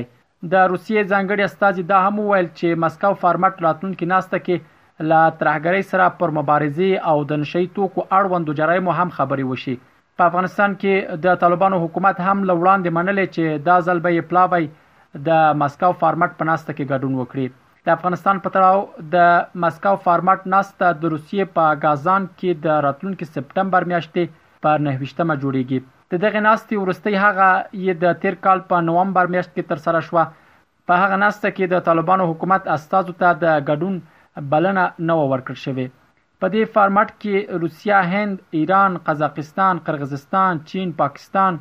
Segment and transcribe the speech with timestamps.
[0.54, 5.86] د روسیې ځانګړي استاذ دا هم ویل چې مسکو فارمټ راتلونکي ناسته کې لا ترهګری
[5.92, 11.22] سره پر مبارزه او د نشي توکو اړوندو جرايمو هم خبري وشي په افغانستان کې
[11.28, 16.42] د طالبانو حکومت هم لوړاندې منلې چې دا ځل به یې پلاوی د مسکو فارمټ
[16.42, 17.48] په ناسته کې ګډون وکړي
[17.88, 18.80] د افغانستان په تړاو
[19.12, 19.28] د
[19.64, 24.34] مسکو فارمټ ناسته د روسیې په غازان کې د راتلونکو سپتمبر میاشتې
[24.66, 25.80] پر 9مه جوړیږي
[26.16, 30.04] د دغه ناستې ورستۍ هغه یې د تیر کال په نوومبر میاشت کې تر سره
[30.10, 35.64] شوه په هغه ناسته کې د طالبانو حکومت استازو ته د ګډون بلنه نو ورکړ
[35.66, 35.98] شوې
[36.44, 41.60] په دې فارمټ کې روسیا، هند، ایران، قزاقستان، قرغیزستان، چین، پاکستان،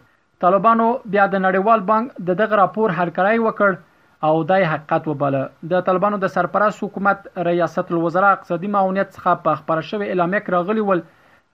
[0.44, 3.78] طالبانو بیا د نړیوال بانک د دغه راپور هرکړای وکړ
[4.26, 5.40] او دای حقیقت وباله
[5.72, 10.54] د طالبانو د سرپرست حکومت ریاست الوزرا اقتصادي معاونیت څخه په خبره شوې اعلامیه کې
[10.56, 11.02] راغلی ول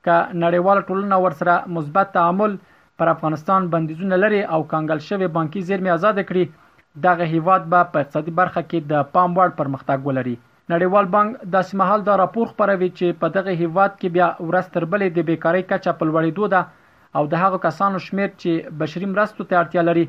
[0.09, 2.55] ک نړیوال ټولنه ورسره مثبت تعامل
[3.03, 8.07] پر افغانستان بندیزونه لري او کانګل شوی بانکي زیرمې آزاد کړي دغه هیواد به په
[8.07, 12.91] اقتصادي برخه کې د پام وړ پرمختګ ولري نړیوال بانک د سیمهال دا راپور خبروي
[12.95, 17.27] چې په دغه هیواد کې بیا ورستر بلې د بیکاری کچه په لوړېدو ده او
[17.37, 20.05] د هغو کسانو شمیر چې بشري مرستو ته اړتیا لري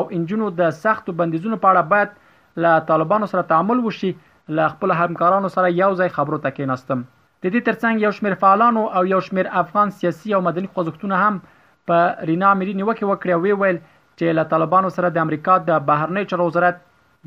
[0.00, 4.12] او انجونو د سختو بندیزونو په اړه باید له طالبانو سره تعامل وشي
[4.54, 7.00] له خپل همکارانو سره یو ځای خبرو ته کېناستم
[7.42, 11.40] د دې ترڅنګ یو شمېر فعالانو او یو شمېر افغان سیاسي او مدني خوځښتونه هم
[11.90, 16.24] په رینا مری نیوکه وکړه وی ویل چې له طالبانو سره د امریکا د بهرنی
[16.34, 16.78] چارو وزارت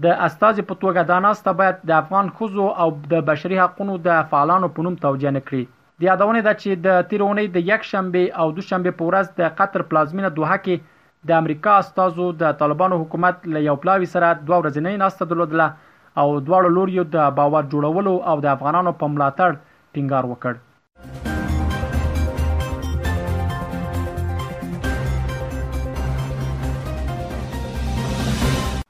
[0.06, 4.24] د استاذ په توګه د ناسته باید د افغان خوځو او د بشري حقوقو د
[4.34, 8.56] فعالانو په نوم توجیه نکړي د یادونه ده چې د تیرونی د یک شنبه او
[8.62, 13.50] دو شنبه په ورځ د قطر پلازمینه دوحه کې د امریکا استازو د طالبانو حکومت
[13.56, 15.68] له یو پلاوي سره دوه ورځې نه ناسته درلودله
[16.18, 19.52] او دواړو لوريو د باور جوړولو او د افغانانو په ملاتړ
[19.98, 20.54] ټینګار وکړ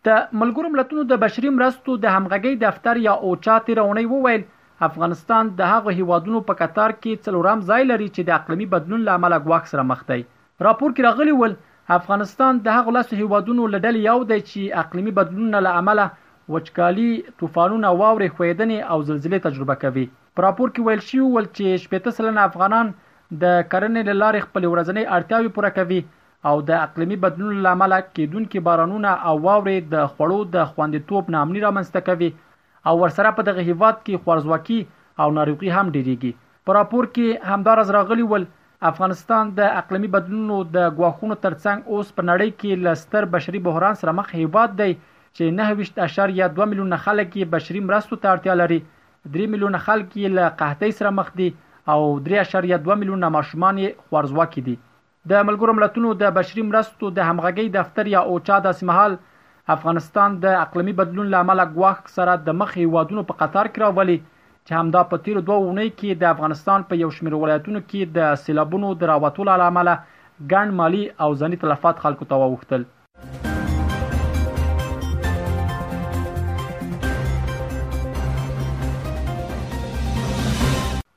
[0.07, 4.41] د ملګرو ملتونو د بشري مرستو د همغږي دفتر یا اوچا تیرونی وویل
[4.87, 9.35] افغانستان د هغه هیوادونو په کتار کې څلورم ځای لري چې د اقلمی بدلون لامل
[9.47, 10.19] غواخ سره مخ دی
[10.65, 11.53] راپور کې راغلی ول
[11.97, 16.07] افغانستان د هغه لاسو هیوادونو لډل یو دی چې اقلمی بدلون له عمله
[16.53, 17.09] وچکالي
[17.39, 20.05] طوفانونه واورې خویدنې او زلزلې تجربه کوي
[20.37, 22.89] په راپور کې ویل شوی ول چې شپږ سلنه افغانان
[23.43, 25.99] د کرنې لارې خپل ورځنی اړتیاوې پوره کوي
[26.51, 32.07] او د اقلیمي بدلون لامل کېدونکو بارانونه او واورې د خوړو د خوندیتوب نامنی رامنځته
[32.11, 32.29] کوي
[32.91, 34.79] او ورسره په دغه هیواد کې خورزوکی
[35.23, 36.31] او ناروغي هم ډیریږي
[36.69, 38.49] په راپور کې همدارز راغلی ول
[38.93, 44.17] افغانستان د اقلیمي بدلونونو د غواخونو ترڅنګ اوس په نړۍ کې لستر بشري بحران سره
[44.21, 44.91] مخ هیواد دی
[45.39, 48.79] چې 9.2 میلیونه خلک یې بشري مرستو ته اړتیا لري
[49.35, 51.45] 3 میلیونه خلک یې له قحطۍ سره مخ دي
[51.93, 54.73] او 3.2 میلیونه ماشومان یې خوارزواکي دي
[55.33, 59.15] د ملګرو ملتونو د بشري مرستو د همغږي دفتر یا اوچا د سمحال
[59.77, 64.81] افغانستان د اقلمی بدلون لامل غواخ سره د مخ هیوادونو په قطار کې راولي چې
[64.81, 68.93] همدا په تیر دوه اونۍ کې د افغانستان په یو شمېر ولایتونو کې د سیلابونو
[69.05, 72.89] دراوتو لامل ګڼ مالی او ځاني تلفات خلکو ته وغوښتل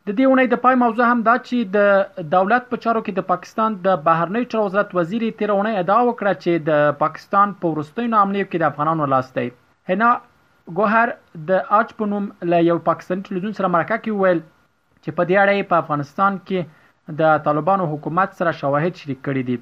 [0.09, 3.27] د دې ونې د پای موضوع هم دا چې د دولت په چارو کې د
[3.27, 8.49] پاکستان د بهرنی چارو وزارت وزیر تیرونه ادا وکړه چې د پاکستان په ورستۍ ناملیو
[8.49, 9.45] کې د افغانانو لاس دی
[9.91, 10.09] هنا
[10.79, 11.13] ګوهر
[11.51, 15.45] د اچ په نوم له یو پاکستاني تلویزیون سره مرکه کې ویل چې په دې
[15.45, 19.57] اړه په افغانستان کې د طالبانو حکومت سره شواهد شریک کړي دي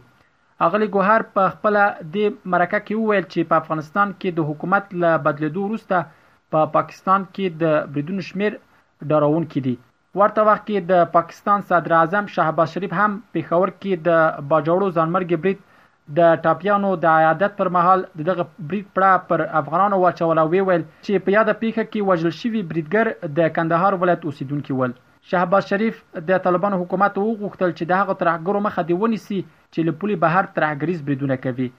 [0.69, 5.15] اغلی ګوهر په خپل د مرکه کې ویل چې په افغانستان کې د حکومت له
[5.29, 8.61] بدلیدو وروسته په پا پاکستان کې د بریدون شمیر
[9.13, 9.77] ډارون کې دي
[10.19, 15.39] ورته وخت کې د پاکستان صدر اعظم شهباز شریف هم پیښور کې د باجوړو ځانمرګي
[15.45, 15.61] برید
[16.17, 21.27] د ټاپیانو د عیادت پر مهال دغه برید پړه پر افغانانو واچول او ویل چې
[21.29, 24.97] په یاده پیخه کې وژل شوی بریدګر د کندهار ولایت اوسیدونکو ول
[25.35, 26.03] شهباز شریف
[26.33, 31.07] د طالبانو حکومت وغوښتل چې دغه ترهګرو مخه دی ونیسي چې له پولي بهر ترهګریز
[31.09, 31.71] بریدونه کوي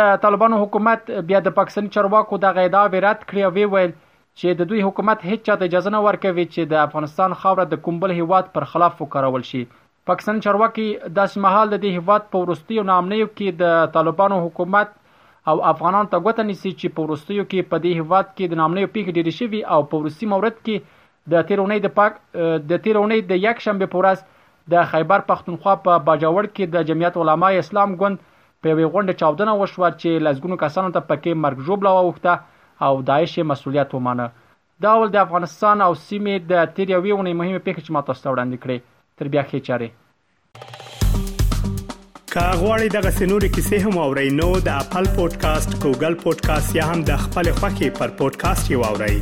[0.00, 3.88] د طالبانو حکومت بیا د پاکستان چارواکو د غیدا ویرات کړی ویل وی
[4.38, 8.12] چې د دوی حکومت هیڅ چاته اجازه نه ورکوي چې د افغانستان خاوره د کومبل
[8.18, 9.62] هیواد پر خلاف وکړول شي
[10.10, 10.84] پاکستان چارواکي
[11.18, 14.94] داس مهال د دې هیواد په ورستیو نامنیو کې د طالبانو حکومت
[15.50, 18.92] او افغانان ته ګوته نیسي چې په ورستیو کې په دې هیواد کې د نامنیو
[18.94, 21.00] پیښې ډېرې شوي او په ورسي مورد کې
[21.32, 22.20] د تیرونې د پاک
[22.70, 24.22] د تیرونې د یک شنبه پورس
[24.74, 28.24] د خیبر پښتونخوا په باجوړ کې د جمعیت علماي اسلام ګوند
[28.64, 32.38] په وی غونډه چاودنه وشوه چې لزګونو کسانو ته پکې مرګ جوړ بلا وخته
[32.86, 34.26] او داعش یې مسولیت ومانه
[34.86, 38.56] دا ول د افغانستان او سیمې د تیر یوې ونې مهمه پیښه چې ماته ستوړاندې
[38.62, 38.78] کړې
[39.18, 39.88] تر بیا خې چاره
[42.36, 47.14] کاغوري دغه سنوري کیسې هم او رینو د خپل پودکاسټ ګوګل پودکاسټ یا هم د
[47.26, 49.18] خپل خاكي پر پودکاسټ یو اورئ